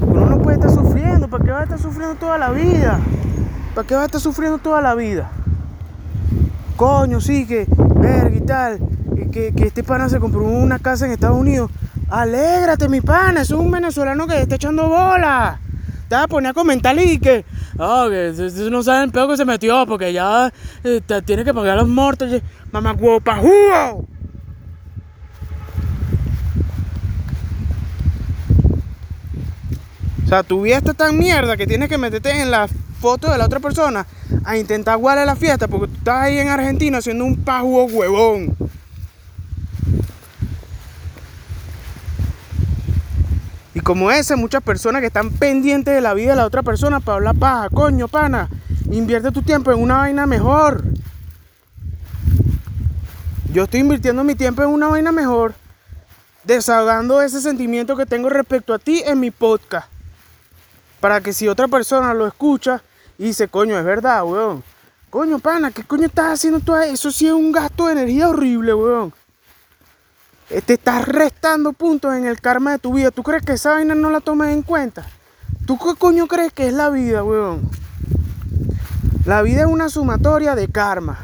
Uno 0.00 0.24
no 0.24 0.40
puede 0.40 0.56
estar 0.56 0.70
sufriendo. 0.70 1.28
¿Para 1.28 1.44
qué 1.44 1.50
va 1.50 1.60
a 1.60 1.62
estar 1.64 1.78
sufriendo 1.78 2.14
toda 2.14 2.38
la 2.38 2.50
vida? 2.50 2.98
¿Para 3.74 3.86
qué 3.86 3.94
va 3.94 4.02
a 4.02 4.06
estar 4.06 4.20
sufriendo 4.20 4.56
toda 4.56 4.80
la 4.80 4.94
vida? 4.94 5.30
Coño, 6.76 7.20
sí, 7.20 7.46
que 7.46 7.66
verga 7.96 8.34
y 8.34 8.40
tal. 8.40 8.78
Que, 9.30 9.52
este 9.58 9.82
pana 9.82 10.08
se 10.08 10.18
compró 10.18 10.40
una 10.40 10.78
casa 10.78 11.04
en 11.04 11.12
Estados 11.12 11.36
Unidos. 11.36 11.70
Alégrate, 12.08 12.88
mi 12.88 13.02
pana. 13.02 13.42
Es 13.42 13.50
un 13.50 13.70
venezolano 13.70 14.26
que 14.26 14.40
está 14.40 14.54
echando 14.54 14.88
bola. 14.88 15.60
Te 16.08 16.14
vas 16.14 16.24
a 16.24 16.28
poner 16.28 16.52
a 16.52 16.54
comentarle 16.54 17.04
y 17.04 17.18
que. 17.18 17.44
Ah, 17.82 18.08
que 18.10 18.34
no 18.70 18.82
saben 18.82 19.10
peor 19.10 19.30
que 19.30 19.38
se 19.38 19.46
metió 19.46 19.86
porque 19.86 20.12
ya 20.12 20.52
eh, 20.84 21.00
te 21.06 21.22
tiene 21.22 21.44
que 21.44 21.54
pagar 21.54 21.78
los 21.78 21.88
muertos. 21.88 22.30
Mamá 22.70 22.92
guapa, 22.92 23.36
jugo. 23.36 24.06
O 30.22 30.28
sea, 30.28 30.42
tu 30.42 30.60
vida 30.60 30.76
está 30.76 30.92
tan 30.92 31.18
mierda 31.18 31.56
que 31.56 31.66
tienes 31.66 31.88
que 31.88 31.96
meterte 31.96 32.42
en 32.42 32.50
la 32.50 32.68
foto 33.00 33.32
de 33.32 33.38
la 33.38 33.46
otra 33.46 33.60
persona 33.60 34.06
a 34.44 34.58
intentar 34.58 34.98
guardar 34.98 35.24
la 35.26 35.34
fiesta 35.34 35.66
porque 35.66 35.86
tú 35.86 35.94
estás 35.94 36.24
ahí 36.24 36.38
en 36.38 36.48
Argentina 36.48 36.98
haciendo 36.98 37.24
un 37.24 37.42
pajugo 37.42 37.84
huevón. 37.86 38.59
Como 43.90 44.12
ese, 44.12 44.36
muchas 44.36 44.62
personas 44.62 45.00
que 45.00 45.08
están 45.08 45.30
pendientes 45.30 45.92
de 45.92 46.00
la 46.00 46.14
vida 46.14 46.30
de 46.30 46.36
la 46.36 46.46
otra 46.46 46.62
persona 46.62 47.00
para 47.00 47.16
hablar 47.16 47.34
paja, 47.34 47.68
coño, 47.70 48.06
pana. 48.06 48.48
Invierte 48.88 49.32
tu 49.32 49.42
tiempo 49.42 49.72
en 49.72 49.82
una 49.82 49.96
vaina 49.96 50.26
mejor. 50.26 50.84
Yo 53.52 53.64
estoy 53.64 53.80
invirtiendo 53.80 54.22
mi 54.22 54.36
tiempo 54.36 54.62
en 54.62 54.68
una 54.68 54.86
vaina 54.86 55.10
mejor. 55.10 55.54
Desahogando 56.44 57.20
ese 57.20 57.40
sentimiento 57.40 57.96
que 57.96 58.06
tengo 58.06 58.30
respecto 58.30 58.74
a 58.74 58.78
ti 58.78 59.02
en 59.04 59.18
mi 59.18 59.32
podcast. 59.32 59.88
Para 61.00 61.20
que 61.20 61.32
si 61.32 61.48
otra 61.48 61.66
persona 61.66 62.14
lo 62.14 62.28
escucha 62.28 62.84
Y 63.18 63.24
dice, 63.24 63.48
coño, 63.48 63.76
es 63.76 63.84
verdad, 63.84 64.22
weón. 64.22 64.62
Coño, 65.10 65.40
pana, 65.40 65.72
¿qué 65.72 65.82
coño 65.82 66.06
estás 66.06 66.34
haciendo 66.34 66.60
tú? 66.60 66.76
Eso 66.76 67.10
sí 67.10 67.26
es 67.26 67.32
un 67.32 67.50
gasto 67.50 67.86
de 67.86 67.94
energía 67.94 68.28
horrible, 68.28 68.72
weón. 68.72 69.12
Te 70.50 70.74
estás 70.74 71.06
restando 71.06 71.72
puntos 71.72 72.12
en 72.16 72.26
el 72.26 72.40
karma 72.40 72.72
de 72.72 72.78
tu 72.78 72.92
vida. 72.92 73.12
¿Tú 73.12 73.22
crees 73.22 73.44
que 73.44 73.52
esa 73.52 73.70
vaina 73.70 73.94
no 73.94 74.10
la 74.10 74.18
tomas 74.18 74.48
en 74.48 74.62
cuenta? 74.62 75.06
¿Tú 75.64 75.78
qué 75.78 75.94
coño 75.96 76.26
crees 76.26 76.52
que 76.52 76.66
es 76.66 76.74
la 76.74 76.90
vida, 76.90 77.22
weón? 77.22 77.70
La 79.24 79.42
vida 79.42 79.60
es 79.60 79.66
una 79.68 79.88
sumatoria 79.88 80.56
de 80.56 80.66
karma 80.66 81.18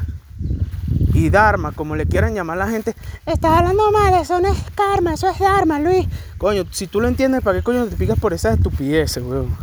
y 1.13 1.29
dharma, 1.29 1.73
como 1.73 1.97
le 1.97 2.05
quieran 2.05 2.35
llamar 2.35 2.57
la 2.57 2.69
gente. 2.69 2.95
Estás 3.25 3.51
hablando 3.51 3.91
mal, 3.91 4.13
eso 4.13 4.39
no 4.39 4.47
es 4.47 4.57
karma, 4.73 5.15
eso 5.15 5.27
es 5.29 5.39
dharma, 5.39 5.77
Luis. 5.79 6.07
Coño, 6.37 6.63
si 6.71 6.87
tú 6.87 7.01
lo 7.01 7.09
entiendes, 7.09 7.41
¿para 7.41 7.57
qué 7.57 7.63
coño 7.63 7.85
te 7.87 7.97
picas 7.97 8.17
por 8.17 8.31
esas 8.31 8.55
estupideces, 8.55 9.21
weón? 9.21 9.53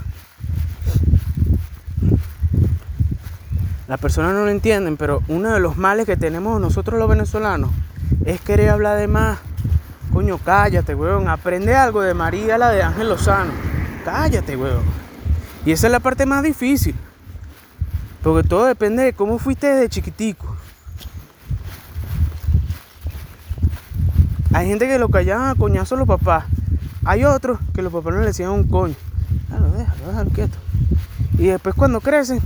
Las 3.88 3.98
personas 3.98 4.34
no 4.34 4.44
lo 4.44 4.50
entienden, 4.50 4.98
pero 4.98 5.22
uno 5.28 5.54
de 5.54 5.60
los 5.60 5.78
males 5.78 6.04
que 6.04 6.18
tenemos 6.18 6.60
nosotros 6.60 6.98
los 6.98 7.08
venezolanos 7.08 7.70
es 8.26 8.42
querer 8.42 8.68
hablar 8.68 8.98
de 8.98 9.08
más. 9.08 9.38
Coño, 10.14 10.38
cállate, 10.38 10.94
weón. 10.94 11.28
Aprende 11.28 11.74
algo 11.74 12.00
de 12.00 12.14
María, 12.14 12.56
la 12.56 12.70
de 12.70 12.84
Ángel 12.84 13.08
Lozano. 13.08 13.50
Cállate, 14.04 14.56
weón. 14.56 14.84
Y 15.66 15.72
esa 15.72 15.88
es 15.88 15.90
la 15.90 15.98
parte 15.98 16.24
más 16.24 16.44
difícil. 16.44 16.94
Porque 18.22 18.48
todo 18.48 18.66
depende 18.66 19.02
de 19.02 19.12
cómo 19.12 19.40
fuiste 19.40 19.66
desde 19.66 19.88
chiquitico. 19.88 20.56
Hay 24.52 24.68
gente 24.68 24.86
que 24.86 25.00
lo 25.00 25.08
callaban 25.08 25.48
a 25.48 25.54
coñazo 25.56 25.96
los 25.96 26.06
papás. 26.06 26.44
Hay 27.04 27.24
otros 27.24 27.58
que 27.74 27.82
los 27.82 27.92
papás 27.92 28.14
no 28.14 28.20
le 28.20 28.26
decían 28.26 28.50
un 28.50 28.68
coño. 28.68 28.94
Déjalo, 29.48 29.68
déjalo, 29.72 30.06
déjalo 30.06 30.30
quieto. 30.30 30.58
Y 31.38 31.46
después 31.48 31.74
cuando 31.74 32.00
crecen, 32.00 32.40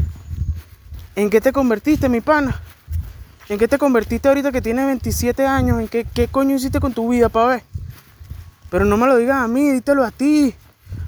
¿en 1.14 1.28
qué 1.28 1.42
te 1.42 1.52
convertiste, 1.52 2.08
mi 2.08 2.22
pana? 2.22 2.58
¿En 3.48 3.58
qué 3.58 3.66
te 3.66 3.78
convertiste 3.78 4.28
ahorita 4.28 4.52
que 4.52 4.60
tienes 4.60 4.84
27 4.84 5.46
años? 5.46 5.80
¿En 5.80 5.88
qué, 5.88 6.04
qué 6.04 6.28
coño 6.28 6.56
hiciste 6.56 6.80
con 6.80 6.92
tu 6.92 7.08
vida, 7.08 7.28
pa' 7.28 7.46
ver? 7.46 7.62
Pero 8.70 8.84
no 8.84 8.96
me 8.98 9.06
lo 9.06 9.16
digas 9.16 9.38
a 9.38 9.48
mí, 9.48 9.70
dítelo 9.70 10.04
a 10.04 10.10
ti. 10.10 10.54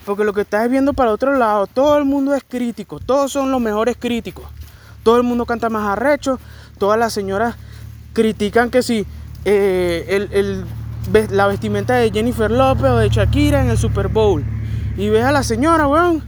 Porque 0.07 0.25
lo 0.25 0.33
que 0.33 0.41
estás 0.43 0.69
viendo 0.71 0.95
para 0.95 1.13
otro 1.13 1.37
lado, 1.37 1.67
todo 1.67 1.99
el 1.99 2.07
mundo 2.07 2.35
es 2.35 2.43
crítico. 2.43 2.99
Todos 2.99 3.33
son 3.33 3.51
los 3.51 3.61
mejores 3.61 3.97
críticos. 3.99 4.47
Todo 5.03 5.19
el 5.19 5.23
mundo 5.23 5.45
canta 5.45 5.69
más 5.69 5.87
arrecho. 5.87 6.41
Todas 6.79 6.99
las 6.99 7.13
señoras 7.13 7.57
critican 8.15 8.71
que 8.71 8.83
si 8.83 9.07
eh, 9.45 10.07
el, 10.09 10.33
el 10.33 10.65
la 11.31 11.47
vestimenta 11.47 11.95
de 11.95 12.11
Jennifer 12.11 12.51
López 12.51 12.85
o 12.85 12.97
de 12.97 13.09
Shakira 13.09 13.63
en 13.63 13.71
el 13.71 13.77
Super 13.77 14.09
Bowl. 14.09 14.45
Y 14.97 15.09
ves 15.09 15.25
a 15.25 15.33
la 15.33 15.43
señora, 15.43 15.87
weón. 15.87 16.23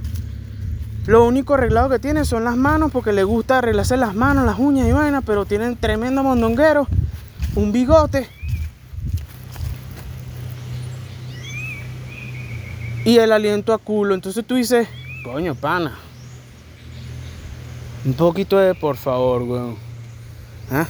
Lo 1.06 1.24
único 1.24 1.54
arreglado 1.54 1.88
que 1.88 1.98
tiene 1.98 2.24
son 2.24 2.44
las 2.44 2.56
manos 2.56 2.92
porque 2.92 3.12
le 3.12 3.24
gusta 3.24 3.58
arreglarse 3.58 3.96
las 3.96 4.14
manos, 4.14 4.46
las 4.46 4.58
uñas 4.58 4.86
y 4.86 4.92
vainas, 4.92 5.24
pero 5.26 5.44
tienen 5.44 5.76
tremendo 5.76 6.22
mondonguero, 6.22 6.86
un 7.56 7.72
bigote. 7.72 8.28
Y 13.04 13.18
el 13.18 13.32
aliento 13.32 13.72
a 13.72 13.78
culo. 13.78 14.14
Entonces 14.14 14.46
tú 14.46 14.54
dices, 14.54 14.86
coño, 15.24 15.56
pana. 15.56 15.98
Un 18.04 18.14
poquito 18.14 18.58
de 18.58 18.74
por 18.76 18.96
favor, 18.96 19.42
weón. 19.42 19.76
¿Ah? 20.70 20.86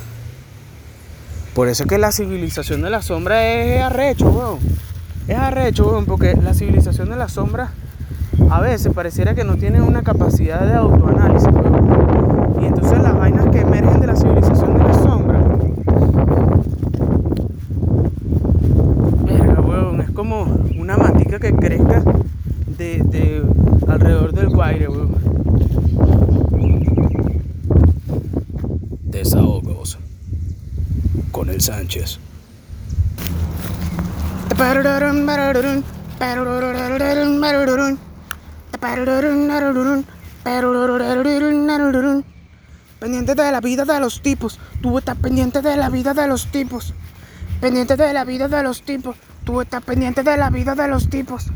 Por 1.55 1.69
eso 1.69 1.85
es 1.85 1.89
que 1.89 1.99
la 1.99 2.13
civilización 2.13 2.83
de 2.83 2.91
la 2.91 3.01
sombra 3.01 3.47
es 3.47 3.83
arrecho, 3.83 4.27
weón. 4.27 4.59
Es 5.27 5.39
arrecho, 5.39 5.87
weón, 5.87 6.05
porque 6.05 6.35
la 6.35 6.53
civilización 6.53 7.09
de 7.09 7.17
la 7.17 7.31
sombra 7.31 7.73
a 8.53 8.61
veces 8.61 8.93
pareciera 8.93 9.35
que 9.35 9.45
no 9.45 9.57
tiene 9.57 9.81
una 9.81 10.03
capacidad 10.03 10.67
de 10.67 10.75
autoanálisis, 10.75 11.49
weón. 11.49 12.57
Y 12.61 12.67
entonces 12.67 12.99
las 13.03 13.17
vainas 13.17 13.47
que 13.49 13.61
emergen 13.61 13.99
de 13.99 14.07
la 14.07 14.15
civilización 14.15 14.77
de 14.77 14.85
la 14.85 14.95
sombra. 14.95 15.39
Verga, 19.25 19.61
weón, 19.63 20.03
es 20.03 20.11
como 20.11 20.43
una 20.79 20.99
matica 20.99 21.39
que 21.39 21.55
crezca 21.55 22.03
de, 22.77 23.03
de 23.07 23.43
alrededor 23.89 24.35
del 24.35 24.51
guaire, 24.51 24.89
weón. 24.89 25.17
Desahogos 29.05 29.99
con 31.31 31.49
el 31.49 31.63
Sánchez. 31.63 32.21
Pendiente 42.99 43.37
de 43.37 43.53
la 43.53 43.61
vida 43.61 43.85
de 43.85 44.01
los 44.01 44.23
tipos. 44.23 44.59
Tú 44.81 44.99
estás 44.99 45.17
pendiente 45.19 45.63
de 45.63 45.77
la 45.77 45.89
vida 45.89 46.15
de 46.15 46.27
los 46.27 46.51
tipos. 46.51 46.93
Pendiente 47.61 47.97
de 47.97 48.13
la 48.13 48.25
vida 48.25 48.49
de 48.49 48.61
los 48.65 48.83
tipos. 48.83 49.15
Tú 49.45 49.61
estás 49.61 49.85
pendiente 49.85 50.25
de 50.25 50.37
la 50.37 50.51
vida 50.51 50.75
de 50.75 50.89
los 50.89 51.09
tipos. 51.09 51.47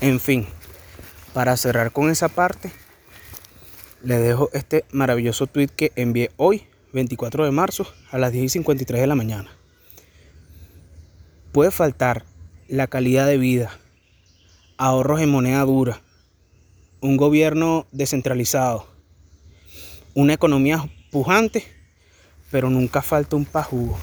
En 0.00 0.20
fin, 0.20 0.46
para 1.34 1.56
cerrar 1.56 1.90
con 1.90 2.08
esa 2.08 2.28
parte, 2.28 2.70
le 4.02 4.18
dejo 4.18 4.48
este 4.52 4.84
maravilloso 4.92 5.48
tweet 5.48 5.68
que 5.68 5.90
envié 5.96 6.30
hoy, 6.36 6.68
24 6.92 7.44
de 7.44 7.50
marzo, 7.50 7.92
a 8.12 8.18
las 8.18 8.30
10 8.30 8.44
y 8.44 8.48
53 8.48 9.00
de 9.00 9.06
la 9.08 9.16
mañana. 9.16 9.50
Puede 11.50 11.72
faltar 11.72 12.24
la 12.68 12.86
calidad 12.86 13.26
de 13.26 13.38
vida, 13.38 13.72
ahorros 14.76 15.20
en 15.20 15.30
moneda 15.30 15.62
dura, 15.62 16.00
un 17.00 17.16
gobierno 17.16 17.86
descentralizado, 17.90 18.86
una 20.14 20.34
economía 20.34 20.88
pujante, 21.10 21.64
pero 22.52 22.70
nunca 22.70 23.02
falta 23.02 23.34
un 23.34 23.44
pajugo. 23.44 23.98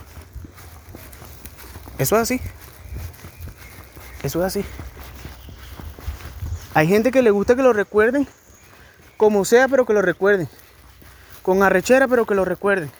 Eso 1.97 2.17
es 2.17 2.21
así. 2.21 2.41
Eso 4.23 4.39
es 4.39 4.45
así. 4.45 4.65
Hay 6.75 6.89
gente 6.89 7.11
que 7.11 7.21
le 7.21 7.31
gusta 7.31 7.55
que 7.55 7.63
lo 7.63 7.71
recuerden 7.71 8.27
como 9.15 9.45
sea, 9.45 9.69
pero 9.69 9.85
que 9.85 9.93
lo 9.93 10.01
recuerden. 10.01 10.49
Con 11.41 11.63
arrechera, 11.63 12.05
pero 12.05 12.25
que 12.25 12.35
lo 12.35 12.43
recuerden. 12.43 12.91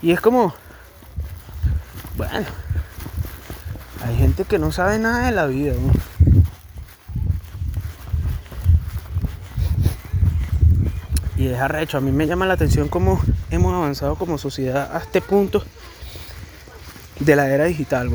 Y 0.00 0.12
es 0.12 0.22
como, 0.22 0.54
bueno, 2.16 2.46
hay 4.02 4.16
gente 4.16 4.46
que 4.46 4.58
no 4.58 4.72
sabe 4.72 4.98
nada 4.98 5.26
de 5.26 5.32
la 5.32 5.46
vida. 5.46 5.74
¿no? 5.74 5.92
Y 11.36 11.48
es 11.48 11.60
arrecho. 11.60 11.98
A 11.98 12.00
mí 12.00 12.10
me 12.10 12.26
llama 12.26 12.46
la 12.46 12.54
atención 12.54 12.88
cómo 12.88 13.20
hemos 13.50 13.74
avanzado 13.74 14.16
como 14.16 14.38
sociedad 14.38 14.96
a 14.96 15.00
este 15.00 15.20
punto 15.20 15.62
de 17.20 17.36
la 17.36 17.50
era 17.50 17.64
digital. 17.64 18.08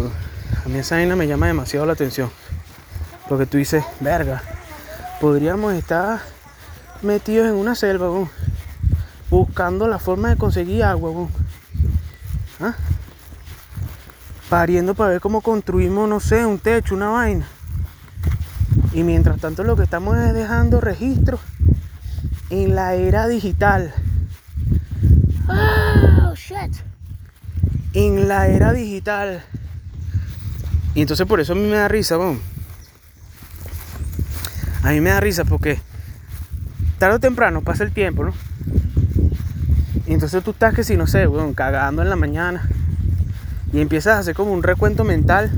A 0.66 0.68
mí 0.68 0.80
esa 0.80 0.96
vaina 0.96 1.16
me 1.16 1.28
llama 1.28 1.46
demasiado 1.46 1.86
la 1.86 1.94
atención. 1.94 2.32
Porque 3.30 3.46
tú 3.46 3.58
dices, 3.58 3.84
verga, 4.00 4.42
podríamos 5.20 5.74
estar 5.74 6.20
metidos 7.02 7.48
en 7.48 7.56
una 7.56 7.76
selva, 7.76 8.10
weón, 8.10 8.30
buscando 9.30 9.88
la 9.88 10.00
forma 10.00 10.30
de 10.30 10.38
conseguir 10.38 10.84
agua, 10.84 11.12
weón. 11.12 11.30
¿Ah? 12.62 12.76
Pariendo 14.50 14.96
para 14.96 15.12
ver 15.12 15.22
cómo 15.22 15.42
construimos, 15.42 16.08
no 16.08 16.20
sé, 16.20 16.46
un 16.46 16.58
techo, 16.58 16.96
una 16.96 17.10
vaina. 17.10 17.48
Y 18.94 19.04
mientras 19.04 19.40
tanto 19.40 19.64
lo 19.64 19.76
que 19.76 19.84
estamos 19.84 20.18
es 20.18 20.34
dejando 20.34 20.80
registros 20.80 21.42
en 22.50 22.76
la 22.76 22.96
era 22.96 23.28
digital. 23.28 23.94
Oh, 25.50 26.34
shit. 26.34 26.76
En 27.94 28.28
la 28.28 28.48
era 28.48 28.72
digital. 28.72 29.44
Y 30.96 31.02
entonces 31.02 31.28
por 31.28 31.42
eso 31.42 31.54
a 31.54 31.56
mí 31.56 31.64
me 31.64 31.76
da 31.76 31.88
risa, 31.88 32.18
weón. 32.18 32.57
A 34.84 34.92
mí 34.92 35.02
me 35.02 35.10
da 35.10 35.20
risa 35.20 35.46
porque 35.46 35.80
tarde 37.00 37.16
o 37.16 37.20
temprano 37.20 37.62
pasa 37.62 37.84
el 37.84 37.92
tiempo, 37.92 38.24
¿no? 38.24 38.34
Y 40.06 40.14
entonces 40.14 40.44
tú 40.44 40.52
estás 40.52 40.74
que 40.74 40.84
si 40.84 40.96
no 40.96 41.06
sé, 41.06 41.28
weón, 41.28 41.54
cagando 41.54 42.02
en 42.02 42.10
la 42.10 42.16
mañana. 42.16 42.68
Y 43.74 43.82
empiezas 43.82 44.16
a 44.16 44.20
hacer 44.20 44.36
como 44.36 44.54
un 44.54 44.64
recuento 44.64 45.04
mental 45.04 45.52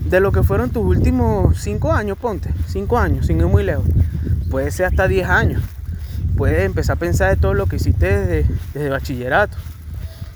de 0.00 0.20
lo 0.20 0.30
que 0.30 0.42
fueron 0.42 0.70
tus 0.70 0.84
últimos 0.84 1.58
cinco 1.58 1.92
años, 1.92 2.18
ponte. 2.18 2.52
Cinco 2.66 2.98
años, 2.98 3.26
sin 3.26 3.38
ir 3.38 3.46
muy 3.46 3.62
lejos. 3.62 3.86
Puede 4.50 4.70
ser 4.70 4.86
hasta 4.86 5.08
10 5.08 5.28
años. 5.28 5.62
Puedes 6.36 6.64
empezar 6.64 6.96
a 6.96 7.00
pensar 7.00 7.30
de 7.30 7.40
todo 7.40 7.54
lo 7.54 7.66
que 7.66 7.76
hiciste 7.76 8.18
desde, 8.18 8.54
desde 8.74 8.90
bachillerato. 8.90 9.56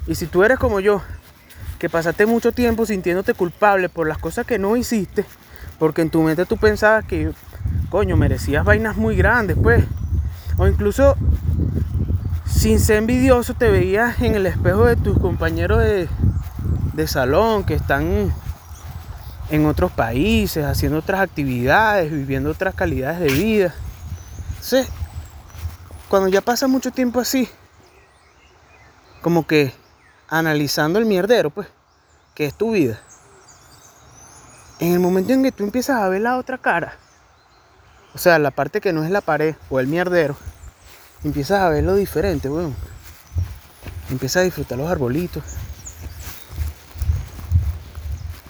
Y 0.06 0.14
si 0.14 0.26
tú 0.26 0.44
eres 0.44 0.58
como 0.58 0.80
yo, 0.80 1.02
que 1.78 1.90
pasaste 1.90 2.24
mucho 2.24 2.52
tiempo 2.52 2.86
sintiéndote 2.86 3.34
culpable 3.34 3.90
por 3.90 4.08
las 4.08 4.16
cosas 4.16 4.46
que 4.46 4.58
no 4.58 4.76
hiciste, 4.76 5.26
porque 5.78 6.00
en 6.00 6.08
tu 6.08 6.22
mente 6.22 6.46
tú 6.46 6.56
pensabas 6.56 7.04
que 7.04 7.32
coño, 7.96 8.14
merecías 8.14 8.62
vainas 8.62 8.98
muy 8.98 9.16
grandes, 9.16 9.56
pues. 9.56 9.82
O 10.58 10.66
incluso, 10.66 11.16
sin 12.44 12.78
ser 12.78 12.98
envidioso, 12.98 13.54
te 13.54 13.70
veías 13.70 14.20
en 14.20 14.34
el 14.34 14.44
espejo 14.44 14.84
de 14.84 14.96
tus 14.96 15.18
compañeros 15.18 15.78
de, 15.78 17.06
salón 17.06 17.64
que 17.64 17.72
están 17.72 18.34
en 19.48 19.64
otros 19.64 19.92
países, 19.92 20.66
haciendo 20.66 20.98
otras 20.98 21.22
actividades, 21.22 22.12
viviendo 22.12 22.50
otras 22.50 22.74
calidades 22.74 23.18
de 23.18 23.28
vida. 23.28 23.74
Entonces, 24.50 24.88
cuando 26.10 26.28
ya 26.28 26.42
pasa 26.42 26.68
mucho 26.68 26.90
tiempo 26.90 27.18
así, 27.18 27.48
como 29.22 29.46
que 29.46 29.72
analizando 30.28 30.98
el 30.98 31.06
mierdero, 31.06 31.48
pues, 31.48 31.68
que 32.34 32.44
es 32.44 32.52
tu 32.52 32.72
vida. 32.72 33.00
En 34.80 34.92
el 34.92 35.00
momento 35.00 35.32
en 35.32 35.42
que 35.42 35.50
tú 35.50 35.64
empiezas 35.64 36.02
a 36.02 36.10
ver 36.10 36.20
la 36.20 36.36
otra 36.36 36.58
cara, 36.58 36.98
o 38.16 38.18
sea, 38.18 38.38
la 38.38 38.50
parte 38.50 38.80
que 38.80 38.94
no 38.94 39.04
es 39.04 39.10
la 39.10 39.20
pared 39.20 39.56
o 39.68 39.78
el 39.78 39.88
mierdero, 39.88 40.36
empiezas 41.22 41.60
a 41.60 41.68
verlo 41.68 41.94
diferente, 41.96 42.48
weón. 42.48 42.74
Empiezas 44.10 44.40
a 44.40 44.44
disfrutar 44.44 44.78
los 44.78 44.90
arbolitos. 44.90 45.42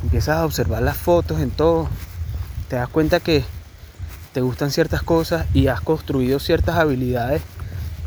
Empiezas 0.05 0.37
a 0.37 0.45
observar 0.45 0.83
las 0.83 0.97
fotos 0.97 1.41
en 1.41 1.51
todo. 1.51 1.89
Te 2.69 2.77
das 2.77 2.89
cuenta 2.89 3.19
que 3.19 3.45
te 4.33 4.41
gustan 4.41 4.71
ciertas 4.71 5.03
cosas 5.03 5.47
y 5.53 5.67
has 5.67 5.81
construido 5.81 6.39
ciertas 6.39 6.77
habilidades 6.77 7.43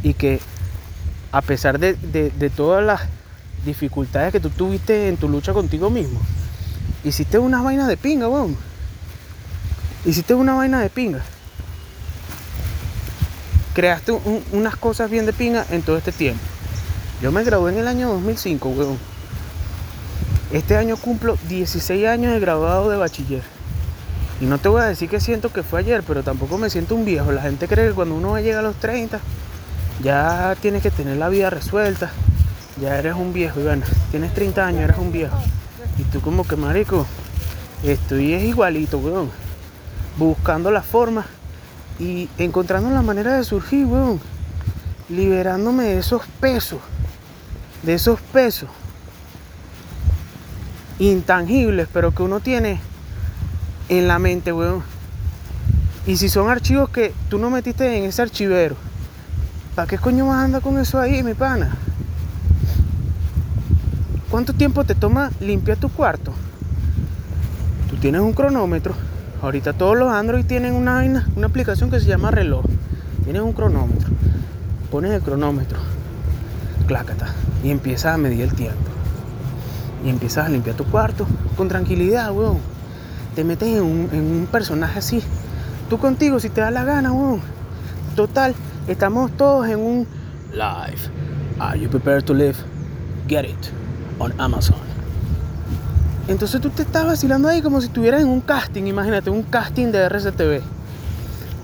y 0.01 0.13
que 0.13 0.39
a 1.33 1.41
pesar 1.41 1.77
de, 1.77 1.93
de- 1.95 2.29
de 2.31 2.49
todas 2.49 2.85
las 2.85 3.01
dificultades 3.65 4.31
que 4.31 4.39
tú 4.39 4.49
tuviste 4.49 5.09
en 5.09 5.17
tu 5.17 5.27
lucha 5.27 5.51
contigo 5.51 5.89
mismo, 5.89 6.21
hiciste 7.03 7.37
unas 7.37 7.65
vainas 7.65 7.89
de 7.89 7.97
pinga, 7.97 8.29
weón. 8.29 8.55
Hiciste 10.05 10.33
una 10.35 10.53
vaina 10.53 10.79
de 10.79 10.89
pinga. 10.89 11.21
Creaste 13.73 14.11
un- 14.11 14.43
unas 14.51 14.75
cosas 14.75 15.09
bien 15.09 15.25
de 15.25 15.33
pinga 15.33 15.65
en 15.69 15.81
todo 15.81 15.97
este 15.97 16.11
tiempo. 16.11 16.41
Yo 17.21 17.31
me 17.31 17.43
gradué 17.43 17.71
en 17.71 17.79
el 17.79 17.87
año 17.87 18.09
2005, 18.09 18.69
weón. 18.69 18.97
Este 20.51 20.75
año 20.77 20.97
cumplo 20.97 21.37
16 21.47 22.07
años 22.07 22.33
de 22.33 22.39
graduado 22.39 22.89
de 22.89 22.97
bachiller. 22.97 23.43
Y 24.41 24.45
no 24.45 24.57
te 24.57 24.69
voy 24.69 24.81
a 24.81 24.85
decir 24.85 25.09
que 25.09 25.19
siento 25.19 25.51
que 25.51 25.63
fue 25.63 25.81
ayer, 25.81 26.01
pero 26.07 26.23
tampoco 26.23 26.57
me 26.57 26.69
siento 26.69 26.95
un 26.95 27.05
viejo. 27.05 27.31
La 27.31 27.41
gente 27.41 27.67
cree 27.67 27.89
que 27.89 27.93
cuando 27.93 28.15
uno 28.15 28.39
llega 28.39 28.59
a 28.59 28.63
los 28.63 28.75
30, 28.77 29.19
ya 30.01 30.55
tienes 30.61 30.81
que 30.81 30.91
tener 30.91 31.17
la 31.17 31.29
vida 31.29 31.49
resuelta. 31.49 32.09
Ya 32.81 32.97
eres 32.97 33.15
un 33.15 33.33
viejo, 33.33 33.59
bueno, 33.59 33.85
tienes 34.11 34.33
30 34.33 34.65
años, 34.65 34.81
eres 34.83 34.97
un 34.97 35.11
viejo. 35.11 35.37
Y 35.97 36.03
tú 36.03 36.21
como 36.21 36.47
que, 36.47 36.55
marico, 36.55 37.05
estoy 37.83 38.33
es 38.33 38.43
igualito, 38.43 38.97
weón. 38.97 39.29
Buscando 40.17 40.71
la 40.71 40.81
forma 40.81 41.25
y 41.99 42.29
encontrando 42.37 42.89
la 42.89 43.01
manera 43.01 43.35
de 43.35 43.43
surgir, 43.43 43.85
weón. 43.85 44.19
Liberándome 45.09 45.83
de 45.83 45.99
esos 45.99 46.21
pesos. 46.39 46.79
De 47.83 47.93
esos 47.93 48.19
pesos. 48.21 48.69
Intangibles, 50.97 51.87
pero 51.91 52.11
que 52.11 52.23
uno 52.23 52.39
tiene 52.39 52.79
en 53.89 54.07
la 54.07 54.17
mente, 54.17 54.53
weón. 54.53 54.83
Y 56.07 56.17
si 56.17 56.29
son 56.29 56.49
archivos 56.49 56.89
que 56.89 57.13
tú 57.29 57.37
no 57.37 57.49
metiste 57.49 57.97
en 57.97 58.05
ese 58.05 58.21
archivero, 58.21 58.75
¿para 59.75 59.87
qué 59.87 59.97
coño 59.97 60.27
vas 60.27 60.37
a 60.37 60.43
andar 60.45 60.61
con 60.61 60.79
eso 60.79 60.99
ahí, 60.99 61.21
mi 61.21 61.33
pana? 61.33 61.75
¿Cuánto 64.29 64.53
tiempo 64.53 64.83
te 64.83 64.95
toma 64.95 65.31
limpiar 65.39 65.77
tu 65.77 65.89
cuarto? 65.89 66.33
Tú 67.89 67.97
tienes 67.97 68.21
un 68.21 68.33
cronómetro. 68.33 68.93
Ahorita 69.41 69.73
todos 69.73 69.97
los 69.97 70.11
Android 70.11 70.45
tienen 70.45 70.73
una, 70.73 70.99
una 71.35 71.47
aplicación 71.47 71.89
que 71.89 71.99
se 71.99 72.07
llama 72.07 72.29
reloj. 72.29 72.65
Tienes 73.23 73.41
un 73.41 73.53
cronómetro. 73.53 74.09
Pones 74.91 75.11
el 75.11 75.21
cronómetro. 75.21 75.79
Clácata. 76.87 77.27
Y 77.63 77.69
empiezas 77.69 78.15
a 78.15 78.17
medir 78.17 78.41
el 78.41 78.53
tiempo. 78.53 78.77
Y 80.03 80.09
empiezas 80.09 80.47
a 80.47 80.49
limpiar 80.49 80.75
tu 80.75 80.83
cuarto 80.85 81.25
con 81.55 81.69
tranquilidad, 81.69 82.31
weón. 82.31 82.57
Te 83.35 83.43
metes 83.43 83.69
en 83.69 83.83
un, 83.83 84.09
en 84.11 84.19
un 84.19 84.47
personaje 84.51 84.99
así. 84.99 85.23
Tú 85.89 85.99
contigo, 85.99 86.39
si 86.39 86.49
te 86.49 86.61
da 86.61 86.71
la 86.71 86.83
gana, 86.83 87.13
weón. 87.13 87.41
Total, 88.15 88.53
estamos 88.87 89.31
todos 89.37 89.69
en 89.69 89.79
un 89.79 90.07
live. 90.51 91.09
Are 91.59 91.79
you 91.79 91.89
prepared 91.89 92.25
to 92.25 92.33
live? 92.33 92.57
Get 93.27 93.45
it 93.45 93.71
on 94.19 94.33
Amazon. 94.39 94.88
Entonces 96.29 96.61
tú 96.61 96.69
te 96.69 96.83
estás 96.83 97.07
vacilando 97.07 97.47
ahí 97.47 97.59
como 97.59 97.81
si 97.81 97.87
estuvieras 97.87 98.21
en 98.21 98.27
un 98.27 98.41
casting, 98.41 98.83
imagínate, 98.83 99.31
un 99.31 99.41
casting 99.41 99.87
de 99.87 100.07
RCTV. 100.07 100.61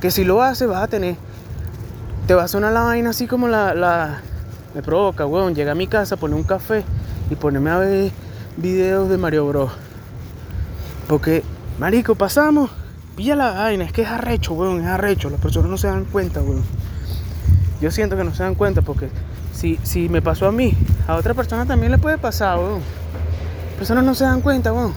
Que 0.01 0.09
si 0.09 0.23
lo 0.23 0.41
haces 0.41 0.67
vas 0.67 0.81
a 0.81 0.87
tener, 0.87 1.17
te 2.25 2.33
va 2.33 2.45
a 2.45 2.47
sonar 2.47 2.73
la 2.73 2.81
vaina 2.81 3.11
así 3.11 3.27
como 3.27 3.47
la, 3.47 4.21
me 4.73 4.81
provoca, 4.81 5.27
weón, 5.27 5.53
llega 5.53 5.73
a 5.73 5.75
mi 5.75 5.85
casa, 5.85 6.17
poner 6.17 6.35
un 6.35 6.43
café 6.43 6.83
y 7.29 7.35
ponerme 7.35 7.69
a 7.69 7.77
ver 7.77 8.11
videos 8.57 9.07
de 9.07 9.17
Mario 9.17 9.47
Bros. 9.47 9.71
Porque, 11.07 11.43
marico, 11.77 12.15
pasamos, 12.15 12.71
pilla 13.15 13.35
la 13.35 13.51
vaina, 13.51 13.83
es 13.83 13.93
que 13.93 14.01
es 14.01 14.09
arrecho, 14.09 14.55
weón, 14.55 14.81
es 14.81 14.87
arrecho, 14.87 15.29
las 15.29 15.39
personas 15.39 15.69
no 15.69 15.77
se 15.77 15.85
dan 15.85 16.05
cuenta, 16.05 16.41
weón. 16.41 16.63
Yo 17.81 17.91
siento 17.91 18.17
que 18.17 18.23
no 18.23 18.33
se 18.33 18.41
dan 18.41 18.55
cuenta 18.55 18.81
porque 18.81 19.09
si, 19.53 19.79
si 19.83 20.09
me 20.09 20.23
pasó 20.23 20.47
a 20.47 20.51
mí, 20.51 20.75
a 21.07 21.17
otra 21.17 21.35
persona 21.35 21.67
también 21.67 21.91
le 21.91 21.99
puede 21.99 22.17
pasar, 22.17 22.57
weón. 22.57 22.81
Personas 23.77 24.03
no 24.05 24.15
se 24.15 24.23
dan 24.23 24.41
cuenta, 24.41 24.71
weón. 24.71 24.93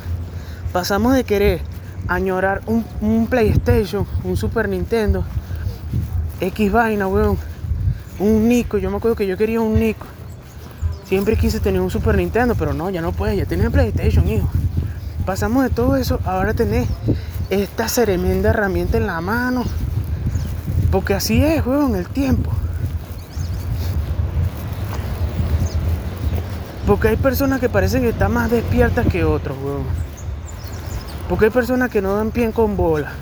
Pasamos 0.72 1.14
de 1.14 1.24
querer 1.24 1.60
añorar 2.06 2.62
un, 2.66 3.26
PlayStation, 3.28 4.06
un 4.24 4.36
Super 4.36 4.68
Nintendo, 4.68 5.24
X 6.40 6.72
vaina, 6.72 7.08
weón. 7.08 7.36
Un 8.20 8.48
Nico, 8.48 8.78
yo 8.78 8.90
me 8.90 8.96
acuerdo 8.96 9.16
que 9.16 9.26
yo 9.26 9.36
quería 9.36 9.60
un 9.60 9.78
Nico. 9.78 10.06
Siempre 11.04 11.36
quise 11.36 11.58
tener 11.58 11.80
un 11.80 11.90
Super 11.90 12.16
Nintendo, 12.16 12.54
pero 12.54 12.72
no, 12.72 12.90
ya 12.90 13.00
no 13.00 13.12
puedes, 13.12 13.36
ya 13.36 13.46
tienes 13.46 13.70
PlayStation, 13.70 14.28
hijo. 14.28 14.48
Pasamos 15.26 15.64
de 15.64 15.70
todo 15.70 15.96
eso, 15.96 16.20
ahora 16.24 16.54
tenés 16.54 16.88
esta 17.50 17.86
tremenda 17.86 18.50
herramienta 18.50 18.96
en 18.96 19.06
la 19.06 19.20
mano. 19.20 19.64
Porque 20.92 21.14
así 21.14 21.42
es, 21.42 21.66
weón, 21.66 21.96
el 21.96 22.08
tiempo. 22.08 22.50
Porque 26.88 27.08
hay 27.08 27.16
personas 27.16 27.60
que 27.60 27.68
parecen 27.68 28.00
que 28.02 28.08
están 28.08 28.32
más 28.32 28.50
despiertas 28.50 29.06
que 29.06 29.22
otros, 29.22 29.56
weón. 29.62 29.84
Porque 31.28 31.44
hay 31.44 31.50
personas 31.50 31.90
que 31.90 32.00
no 32.00 32.16
dan 32.16 32.30
pie 32.30 32.50
con 32.50 32.76
bola. 32.78 33.12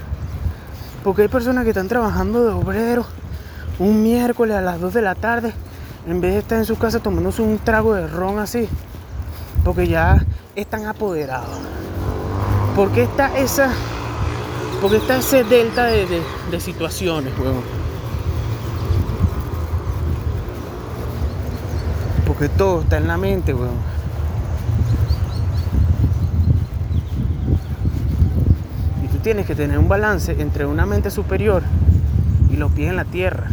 Porque 1.02 1.22
hay 1.22 1.29
personas 1.29 1.64
que 1.64 1.70
están 1.70 1.88
trabajando 1.88 2.44
de 2.44 2.52
obrero 2.52 3.05
un 3.81 4.02
miércoles 4.05 4.57
a 4.57 4.61
las 4.61 4.81
2 4.81 4.94
de 4.94 5.02
la 5.02 5.14
tarde 5.16 5.52
en 6.09 6.20
vez 6.20 6.33
de 6.35 6.38
estar 6.38 6.59
en 6.59 6.64
su 6.64 6.79
casa 6.79 7.00
tomándose 7.00 7.42
un 7.42 7.59
trago 7.59 7.94
de 7.94 8.07
ron 8.07 8.38
así. 8.38 8.68
Porque 9.64 9.88
ya 9.88 10.24
están 10.55 10.87
apoderados. 10.87 11.59
Porque 12.76 13.02
está 13.02 13.37
esa. 13.37 13.70
Porque 14.81 14.98
está 14.98 15.16
ese 15.16 15.42
delta 15.42 15.87
de, 15.87 16.07
de- 16.07 16.61
situaciones, 16.61 17.37
weón. 17.38 17.86
Porque 22.38 22.51
todo 22.51 22.83
está 22.83 22.99
en 22.99 23.09
la 23.09 23.16
mente, 23.16 23.55
weón. 23.55 23.70
Y 29.03 29.09
tú 29.09 29.16
tienes 29.22 29.46
que 29.46 29.55
tener 29.55 29.79
un 29.79 29.88
balance 29.88 30.37
entre 30.38 30.66
una 30.66 30.85
mente 30.85 31.11
superior 31.11 31.62
y 32.53 32.57
los 32.57 32.72
pies 32.72 32.90
en 32.90 32.96
la 32.96 33.07
tierra. 33.07 33.46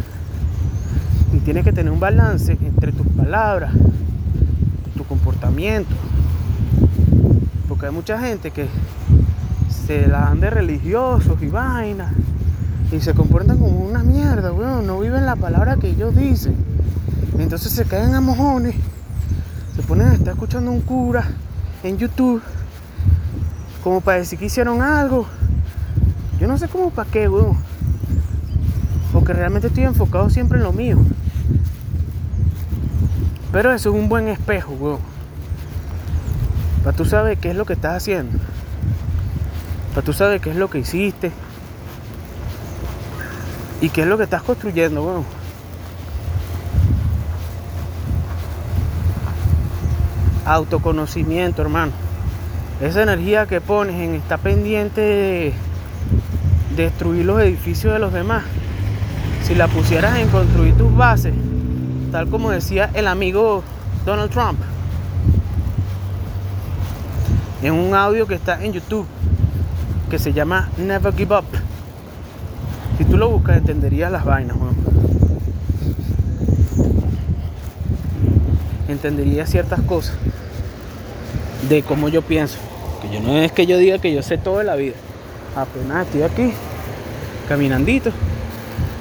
Y 1.32 1.38
tienes 1.38 1.64
que 1.64 1.72
tener 1.72 1.90
un 1.90 1.98
balance 1.98 2.58
entre 2.60 2.92
tus 2.92 3.06
palabras, 3.06 3.72
tu 4.94 5.04
comportamiento. 5.04 5.94
Porque 7.66 7.86
hay 7.86 7.92
mucha 7.92 8.18
gente 8.18 8.50
que 8.50 8.68
se 9.70 10.06
la 10.06 10.20
dan 10.20 10.40
de 10.40 10.50
religiosos 10.50 11.40
y 11.40 11.46
vainas. 11.46 12.12
Y 12.92 13.00
se 13.00 13.14
comportan 13.14 13.56
como 13.56 13.78
una 13.78 14.02
mierda, 14.02 14.52
weón. 14.52 14.86
No 14.86 15.00
viven 15.00 15.24
la 15.24 15.36
palabra 15.36 15.76
que 15.76 15.88
ellos 15.88 16.14
dicen. 16.14 16.73
Entonces 17.38 17.72
se 17.72 17.84
caen 17.84 18.14
a 18.14 18.20
mojones. 18.20 18.74
Se 19.74 19.82
ponen 19.82 20.08
a 20.08 20.14
estar 20.14 20.34
escuchando 20.34 20.70
un 20.70 20.80
cura 20.80 21.24
en 21.82 21.98
YouTube. 21.98 22.42
Como 23.82 24.00
para 24.00 24.18
decir 24.18 24.38
que 24.38 24.46
hicieron 24.46 24.82
algo. 24.82 25.26
Yo 26.38 26.46
no 26.46 26.56
sé 26.58 26.68
cómo 26.68 26.90
para 26.90 27.10
qué, 27.10 27.28
weón. 27.28 27.56
Porque 29.12 29.32
realmente 29.32 29.68
estoy 29.68 29.84
enfocado 29.84 30.30
siempre 30.30 30.58
en 30.58 30.64
lo 30.64 30.72
mío. 30.72 30.98
Pero 33.52 33.72
eso 33.72 33.90
es 33.90 33.94
un 33.94 34.08
buen 34.08 34.28
espejo, 34.28 34.72
weón. 34.72 35.00
Para 36.82 36.96
tú 36.96 37.04
sabes 37.04 37.38
qué 37.38 37.50
es 37.50 37.56
lo 37.56 37.64
que 37.64 37.74
estás 37.74 37.96
haciendo. 37.96 38.38
Para 39.94 40.04
tú 40.04 40.12
sabes 40.12 40.40
qué 40.40 40.50
es 40.50 40.56
lo 40.56 40.70
que 40.70 40.78
hiciste. 40.78 41.32
Y 43.80 43.90
qué 43.90 44.02
es 44.02 44.06
lo 44.06 44.16
que 44.16 44.24
estás 44.24 44.42
construyendo, 44.42 45.04
weón. 45.04 45.43
Autoconocimiento, 50.44 51.62
hermano. 51.62 51.92
Esa 52.80 53.02
energía 53.02 53.46
que 53.46 53.62
pones 53.62 53.96
en 53.96 54.14
estar 54.14 54.38
pendiente 54.38 55.00
de, 55.00 55.52
destruir 56.76 57.24
los 57.24 57.40
edificios 57.40 57.92
de 57.92 57.98
los 57.98 58.12
demás, 58.12 58.44
si 59.42 59.54
la 59.54 59.68
pusieras 59.68 60.18
en 60.18 60.28
construir 60.28 60.76
tus 60.76 60.94
bases, 60.94 61.32
tal 62.12 62.28
como 62.28 62.50
decía 62.50 62.90
el 62.94 63.06
amigo 63.06 63.62
Donald 64.04 64.30
Trump, 64.30 64.58
en 67.62 67.72
un 67.72 67.94
audio 67.94 68.26
que 68.26 68.34
está 68.34 68.62
en 68.62 68.72
YouTube, 68.72 69.06
que 70.10 70.18
se 70.18 70.32
llama 70.32 70.68
Never 70.76 71.14
Give 71.14 71.38
Up. 71.38 71.44
Si 72.98 73.04
tú 73.04 73.16
lo 73.16 73.30
buscas, 73.30 73.56
entenderías 73.56 74.12
las 74.12 74.24
vainas, 74.24 74.56
weón. 74.56 74.76
Entenderías 78.88 79.48
ciertas 79.48 79.80
cosas 79.80 80.16
de 81.68 81.82
cómo 81.82 82.08
yo 82.08 82.22
pienso. 82.22 82.58
Que 83.02 83.14
yo 83.14 83.20
no 83.20 83.36
es 83.36 83.52
que 83.52 83.66
yo 83.66 83.78
diga 83.78 83.98
que 83.98 84.12
yo 84.12 84.22
sé 84.22 84.38
todo 84.38 84.58
de 84.58 84.64
la 84.64 84.76
vida. 84.76 84.94
Apenas 85.56 86.06
estoy 86.06 86.22
aquí, 86.22 86.52
caminandito. 87.48 88.10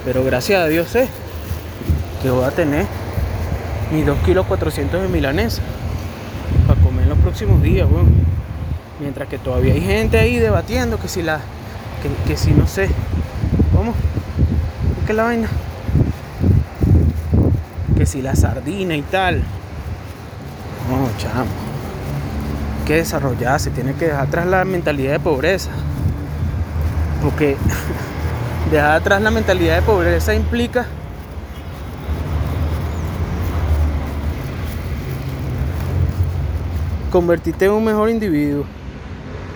Pero 0.06 0.24
gracias 0.24 0.62
a 0.62 0.68
Dios 0.68 0.90
sé 0.90 1.08
que 2.22 2.30
voy 2.30 2.46
a 2.46 2.52
tener 2.52 2.86
mis 3.92 4.06
2 4.06 4.18
kilos 4.26 4.46
400 4.46 5.02
de 5.02 5.08
milanesa 5.08 5.62
para 6.68 6.80
comer 6.82 7.04
en 7.04 7.10
los 7.10 7.18
próximos 7.20 7.62
días. 7.62 7.88
Mientras 9.00 9.28
que 9.28 9.38
todavía 9.38 9.74
hay 9.74 9.82
gente 9.82 10.20
ahí 10.20 10.38
debatiendo 10.38 11.00
que 11.00 11.08
si 11.08 11.22
la. 11.22 11.40
que, 12.02 12.10
que 12.28 12.38
si 12.38 12.52
no 12.52 12.68
sé. 12.68 12.90
¿Cómo? 13.74 13.94
¿Qué 15.06 15.12
es 15.12 15.18
la 15.18 15.24
vaina? 15.24 15.48
Que 17.98 18.06
si 18.06 18.22
la 18.22 18.36
sardina 18.36 18.96
y 18.96 19.02
tal. 19.02 19.44
No, 20.90 21.10
chamo. 21.18 21.63
Que 22.86 22.96
desarrollarse, 22.96 23.70
tiene 23.70 23.94
que 23.94 24.08
dejar 24.08 24.28
atrás 24.28 24.46
la 24.46 24.66
mentalidad 24.66 25.14
de 25.14 25.20
pobreza. 25.20 25.72
Porque 27.22 27.56
dejar 28.72 28.92
atrás 28.98 29.22
la 29.22 29.32
mentalidad 29.32 29.76
de 29.78 29.82
pobreza 29.84 30.34
implica 30.34 30.86
convertirte 37.10 37.66
en 37.66 37.72
un 37.72 37.86
mejor 37.86 38.10
individuo. 38.10 38.66